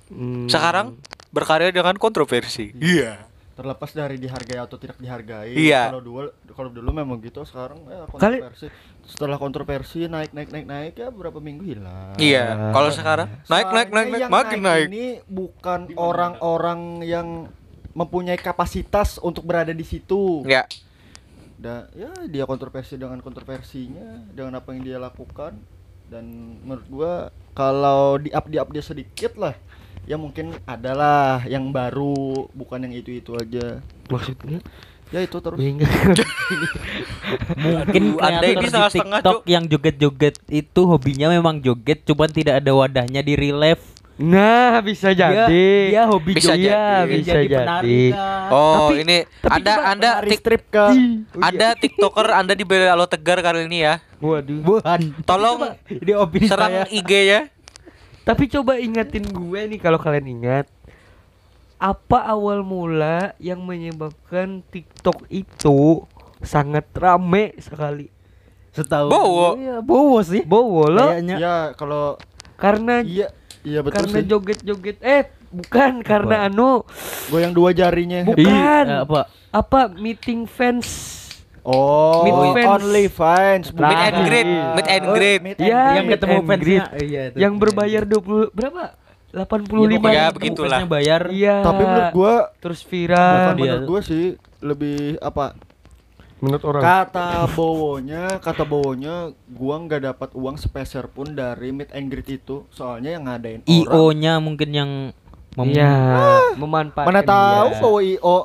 [0.09, 0.97] mm, Sekarang
[1.29, 2.73] berkarya dengan kontroversi.
[2.77, 3.25] Iya.
[3.57, 5.49] terlepas dari dihargai atau tidak dihargai.
[5.57, 5.89] Iya.
[5.89, 8.69] Kalau dulu kalau dulu memang gitu sekarang ya kontroversi.
[9.01, 12.13] Setelah kontroversi naik naik naik naik ya berapa minggu hilang.
[12.21, 14.87] Iya, kalau sekarang naik naik naik, naik makin naik.
[14.93, 17.49] Ini bukan orang-orang yang
[17.97, 20.45] mempunyai kapasitas untuk berada di situ.
[20.45, 20.69] Ya.
[21.57, 25.57] Da, ya dia kontroversi dengan kontroversinya, dengan apa yang dia lakukan.
[26.07, 27.13] Dan menurut gua
[27.57, 29.57] kalau di up di up dia sedikit lah
[30.07, 33.83] ya mungkin adalah yang baru bukan yang itu itu aja.
[34.07, 34.63] Maksudnya?
[35.11, 35.59] Ya itu terus.
[35.59, 35.87] Ingat
[37.63, 43.35] Mungkin kreator ini TikTok yang joget-joget itu hobinya memang joget, cuman tidak ada wadahnya di
[43.35, 43.79] relief.
[44.17, 47.05] Nah bisa jadi Dia, dia hobi Bisa joget, jadi.
[47.05, 48.01] dia Bisa jadi jadi.
[48.09, 48.49] kah?
[48.49, 50.85] Oh, Tapi- ini tapi Anda Anda tik, strip ke
[51.47, 54.01] Anda TikToker Anda di Alo Tegar kali ini ya.
[54.17, 54.99] waduh Bukan.
[55.21, 56.89] Tolong Ini hobi serang saya.
[56.89, 57.41] IG ya.
[58.23, 60.65] Tapi coba ingatin gue nih kalau kalian ingat
[61.77, 66.01] apa awal mula yang menyebabkan TikTok itu
[66.39, 68.09] sangat rame sekali.
[68.73, 69.47] Setahu Bowo.
[69.53, 70.41] gue ya, bowo sih.
[70.41, 71.37] Bowo lo Kayaknya.
[71.37, 72.17] ya kalau
[72.55, 73.29] karena iya
[73.67, 76.87] iya betul karena sih joget-joget eh bukan karena anu
[77.27, 79.21] goyang dua jarinya bukan Ih, apa?
[79.49, 80.87] apa meeting fans
[81.61, 82.67] oh Meet fans.
[82.73, 85.39] only fans Meet and greet, meet and greet.
[85.41, 86.85] meet Ya, yang meet ketemu greet.
[86.95, 87.35] Iya, itu.
[87.37, 88.83] yang berbayar 20 berapa?
[89.27, 89.43] 85 Ya,
[89.83, 90.79] Iya, pokoknya ketemu begitulah.
[90.87, 91.21] bayar.
[91.27, 91.55] Iya.
[91.61, 94.25] tapi menurut gua terus viral menurut gua sih
[94.57, 95.59] lebih apa
[96.37, 96.81] menurut orang.
[96.81, 99.15] kata bowonya kata bowonya
[99.47, 103.73] gua nggak dapat uang sepeser pun dari meet and greet itu soalnya yang ngadain orang
[103.73, 104.91] IO-nya mungkin yang
[105.53, 105.93] mem- Iya,
[106.53, 107.79] memanfaatkan mana tahu dia.
[107.79, 108.37] bawa io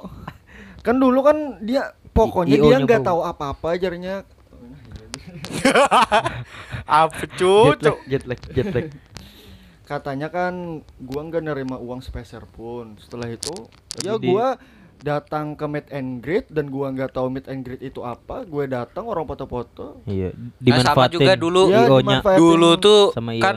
[0.81, 4.25] kan dulu kan dia pokoknya dia nggak tahu apa-apa ajarnya
[6.85, 7.93] Apa cucu?
[8.05, 8.89] jet lag, jet lag.
[9.83, 10.55] katanya kan
[10.97, 13.53] gua nggak nerima uang sepeser pun setelah itu
[13.99, 14.57] ya Jadi di- gua
[15.03, 18.65] datang ke meet and greet dan gua nggak tahu meet and greet itu apa gue
[18.67, 21.13] datang orang foto-foto Iya, Nah, sama dimanfaatin.
[21.13, 22.39] juga dulu Iya, dimanfaatin.
[22.39, 23.57] Dulu tuh Sama kan.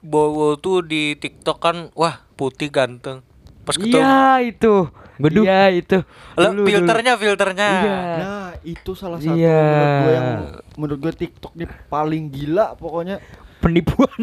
[0.00, 3.20] Bowo tuh di TikTok kan wah putih ganteng.
[3.60, 4.74] Pas ketemu Iya itu.
[5.18, 5.44] Beduh.
[5.44, 5.98] Iya itu.
[6.34, 7.68] Lo Dulu, filternya filternya.
[7.76, 7.98] Iya.
[8.16, 9.60] Nah, itu salah satu Iya.
[9.60, 10.30] menurut gue yang
[10.74, 13.20] menurut gue TikTok nih paling gila pokoknya.
[13.60, 14.16] Penipuan.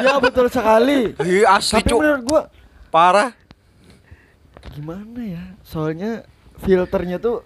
[0.00, 1.12] Iya betul sekali.
[1.18, 1.98] Ih, asli Tapi cuk.
[1.98, 2.42] menurut gue
[2.88, 3.36] Parah.
[4.68, 5.44] Gimana ya?
[5.60, 6.24] Soalnya
[6.58, 7.40] filternya tuh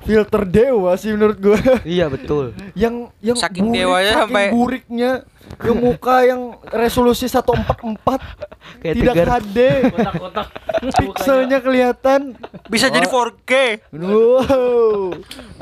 [0.00, 1.58] filter dewa sih menurut gue.
[1.84, 2.54] Iya betul.
[2.74, 5.10] yang yang Saking burik, dewanya saking sampai- buriknya
[5.58, 8.04] yang muka yang resolusi 144
[8.84, 9.28] Kayak tidak tegar.
[9.40, 9.58] HD
[9.90, 10.46] Kotak-kotak.
[11.00, 12.20] pixelnya kelihatan
[12.66, 13.52] Bisa jadi 4K.
[13.96, 15.08] wow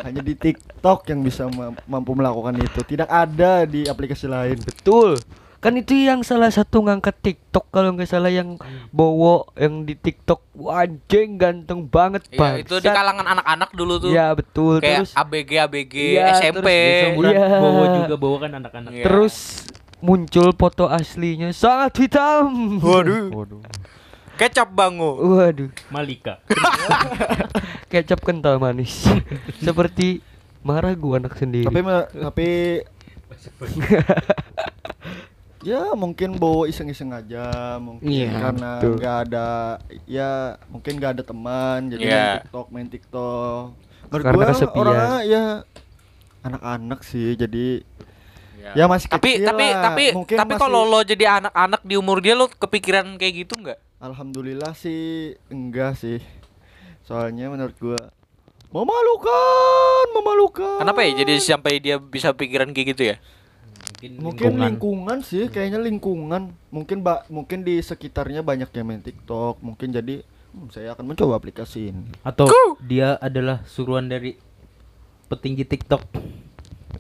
[0.03, 5.17] hanya di TikTok yang bisa ma- mampu melakukan itu tidak ada di aplikasi lain Betul.
[5.67, 8.55] Kan itu yang salah satu ngangkat TikTok kalau nggak salah yang
[8.95, 14.15] Bowo yang di TikTok Wah, anjing ganteng banget Iya, itu di kalangan anak-anak dulu tuh.
[14.15, 16.69] Iya betul Kayak terus ABG ABG Iya, SMP.
[17.11, 17.59] terus Iya.
[17.59, 18.91] bawa juga bawa kan anak-anak.
[18.95, 19.05] Iya.
[19.05, 19.67] terus
[19.99, 22.79] muncul foto aslinya sangat hitam.
[22.79, 23.35] Waduh.
[23.35, 23.61] Waduh.
[24.37, 25.19] Kecap bangu.
[25.35, 25.75] Waduh.
[25.91, 26.39] Malika.
[27.91, 29.03] Kecap kental manis.
[29.67, 30.23] Seperti
[30.63, 31.67] marah gua anak sendiri.
[31.67, 31.81] tapi
[32.13, 32.49] tapi
[35.67, 38.95] ya mungkin bawa iseng-iseng aja mungkin Iya, karena betul.
[38.97, 39.49] nggak ada
[40.07, 40.31] ya
[40.67, 42.15] mungkin nggak ada teman jadi Iya.
[42.15, 43.63] main TikTok main TikTok
[44.07, 44.79] menurut Karena gua kesepian.
[44.81, 45.45] orangnya ya
[46.41, 47.67] anak-anak sih jadi
[48.69, 49.83] ya masih Tapi kecil tapi lah.
[49.85, 53.55] tapi Mungkin tapi masih- kalau lo jadi anak-anak di umur dia lo kepikiran kayak gitu
[53.57, 53.79] nggak?
[53.99, 56.23] alhamdulillah sih enggak sih
[57.03, 57.99] soalnya menurut gua
[58.69, 63.17] memalukan memalukan Kenapa ya jadi sampai dia bisa pikiran kayak gitu ya?
[64.21, 69.89] Mungkin lingkungan sih kayaknya lingkungan mungkin ba mungkin di sekitarnya banyak yang main TikTok mungkin
[69.89, 70.21] jadi
[70.53, 72.49] hmm, saya akan mencoba aplikasi ini Atau
[72.85, 74.37] dia adalah suruhan dari
[75.27, 76.03] petinggi TikTok.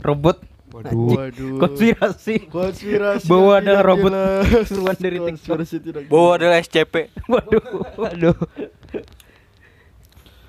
[0.02, 0.42] Robot.
[0.74, 1.14] Waduh.
[1.14, 1.56] Waduh.
[1.62, 2.50] Konspirasi.
[2.50, 4.66] konspirasi Bahwa yang ada robot jelas.
[4.72, 5.30] suruhan dari TikTok.
[5.30, 6.38] Konspirasi tidak Bahwa jelas.
[6.42, 6.94] adalah SCP.
[7.30, 7.64] Waduh.
[7.96, 8.36] Waduh.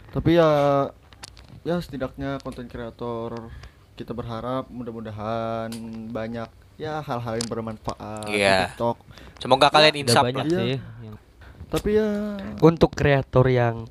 [0.08, 0.50] tapi ya
[1.62, 3.54] ya setidaknya konten kreator
[3.98, 5.74] kita berharap mudah-mudahan
[6.08, 6.46] banyak
[6.78, 8.70] ya hal-hal yang bermanfaat di Iya.
[8.70, 8.98] TikTok
[9.38, 10.46] Semoga kalian Udah insaf banyak lah.
[10.48, 10.60] Iya.
[10.60, 10.76] sih.
[11.04, 11.20] yang-
[11.68, 12.08] tapi ya
[12.60, 13.90] Untuk kreator yang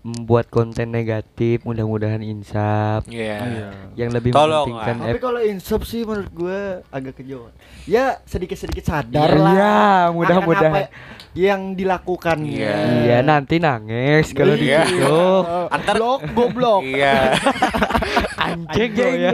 [0.00, 3.04] membuat konten negatif mudah-mudahan insaf.
[3.04, 3.68] Iya.
[3.92, 7.52] Yang lebih Tolong, mementingkan tapi kalau insaf sih menurut gue agak kejauhan
[7.84, 10.88] ya sedikit-sedikit sadar Iya, lah iya, akan mudah-mudahan.
[11.30, 12.76] yang dilakukannya Iya.
[13.02, 14.88] Iya nanti nangis kalau di Iya.
[14.88, 15.44] TikTok.
[15.68, 17.16] Antar blok goblok Iya.
[18.40, 19.30] Anjing ya.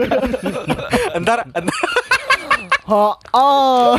[1.15, 1.75] Entar entar
[2.91, 3.95] oh, oh.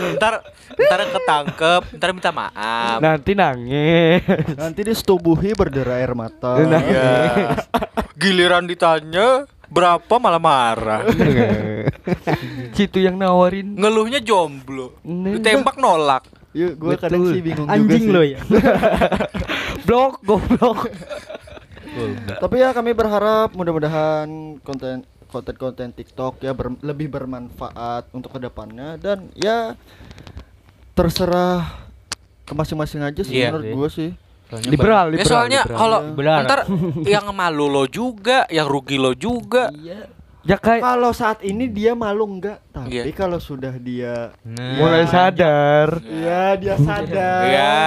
[0.00, 0.40] entar
[0.76, 2.98] entar ketangkep, entar minta maaf.
[3.00, 4.24] Nanti nangis.
[4.56, 6.80] nanti disetubuhi berderai air mata Nah.
[6.80, 7.12] Iya.
[8.16, 11.02] Giliran ditanya berapa malah marah.
[12.76, 13.74] Situ yang nawarin.
[13.76, 14.96] Ngeluhnya jomblo.
[15.04, 16.24] Ditembak nolak.
[16.54, 18.14] Yuk, gue kadang sih bingung juga Anjing sih.
[18.14, 18.38] lo ya.
[19.82, 20.86] Blok goblok.
[22.36, 24.26] Tapi ya kami berharap mudah-mudahan
[24.60, 29.74] konten konten-konten TikTok ya ber- lebih bermanfaat untuk ke depannya dan ya
[30.92, 31.82] terserah
[32.42, 33.50] ke masing-masing aja sih Iya.
[33.50, 34.10] menurut gue sih.
[34.44, 35.30] Soalnya Liberal, Ya liberal.
[35.32, 35.78] soalnya liberal.
[35.80, 36.40] kalau Benar.
[36.44, 36.60] ntar
[37.02, 39.72] yang malu lo juga, yang rugi lo juga.
[39.72, 40.06] Iya.
[40.44, 43.08] Ya kayak Kalau saat ini dia malu enggak, tapi Iya.
[43.12, 46.04] kalau sudah dia Nah, mulai sadar.
[46.04, 47.42] ya dia sadar.
[47.42, 47.80] Iya,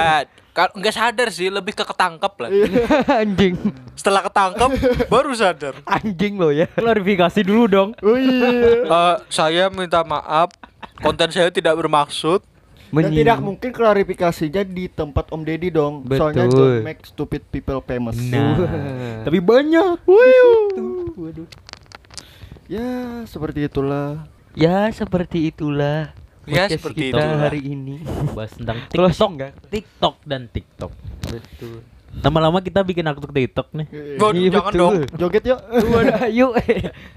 [0.50, 2.50] kan nggak sadar sih, lebih ke ketangkep lah.
[3.22, 3.54] Anjing.
[3.94, 4.70] Setelah ketangkep
[5.06, 5.78] baru sadar.
[5.86, 6.66] Anjing lo ya.
[6.68, 7.88] klarifikasi dulu dong.
[8.00, 8.82] Oh iya.
[8.82, 10.50] Eh, saya minta maaf,
[10.98, 12.42] konten saya tidak bermaksud.
[12.88, 16.08] Dan tidak mungkin klarifikasinya di tempat Om Deddy dong.
[16.08, 16.80] Soalnya Betul.
[16.80, 18.16] don't make stupid people famous.
[18.18, 18.56] Nah,
[19.22, 20.00] tapi banyak.
[20.02, 21.46] Waduh.
[22.68, 22.88] Ya,
[23.24, 24.28] seperti itulah.
[24.52, 26.12] Ya seperti itulah.
[26.44, 27.40] Ya, podcast seperti kita itulah.
[27.40, 27.96] hari ini.
[28.32, 29.52] Bahas tentang TikTok, enggak?
[29.68, 30.92] TikTok dan TikTok.
[31.24, 31.80] Betul.
[32.18, 33.86] Lama-lama kita bikin akun TikTok nih.
[34.16, 34.80] Waduh, Iya, jangan betul.
[34.80, 34.94] dong.
[35.14, 35.60] Joget yuk.
[35.60, 36.46] Waduh, ayo.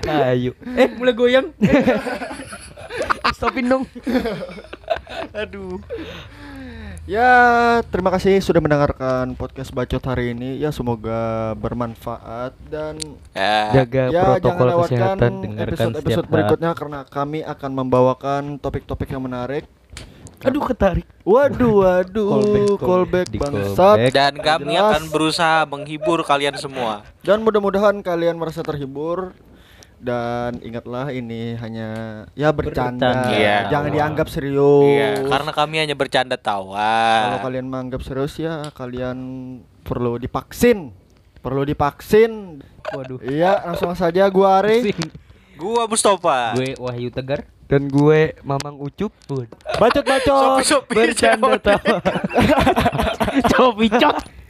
[0.05, 0.51] ayo.
[0.69, 1.47] Eh, mulai goyang.
[3.35, 3.83] Stopin dong.
[5.41, 5.79] Aduh.
[7.09, 10.61] Ya, terima kasih sudah mendengarkan podcast Bacot hari ini.
[10.61, 13.01] Ya, semoga bermanfaat dan
[13.33, 13.73] Ya.
[13.81, 15.31] Jaga ya protokol jangan lewatkan kesehatan.
[15.41, 16.29] dengarkan episode-episode setiap saat.
[16.29, 19.65] berikutnya karena kami akan membawakan topik-topik yang menarik.
[20.45, 21.05] Aduh ketarik.
[21.25, 23.49] Waduh, waduh, Callback, callback, callback.
[23.49, 23.97] Bangsat.
[24.13, 24.85] Dan kami Jelas.
[24.85, 27.01] akan berusaha menghibur kalian semua.
[27.25, 29.33] Dan mudah-mudahan kalian merasa terhibur
[30.01, 31.89] dan ingatlah ini hanya
[32.33, 33.13] ya bercanda.
[33.13, 33.37] Bercanda.
[33.37, 33.57] Iya.
[33.69, 34.89] Jangan dianggap serius.
[34.89, 37.29] Iya, karena kami hanya bercanda tawa.
[37.29, 39.17] kalau kalian menganggap serius ya kalian
[39.85, 40.89] perlu divaksin.
[41.45, 42.65] Perlu divaksin.
[42.91, 43.21] Waduh.
[43.21, 44.89] Iya, langsung saja gua Ari.
[45.61, 46.57] Gua Mustafa.
[46.57, 47.45] Gue Wahyu Tegar.
[47.69, 49.15] Dan gue Mamang Ucup.
[49.79, 50.59] Bacot-bacot.
[50.91, 52.03] Bercanda tawa.
[53.55, 54.41] Coba picot.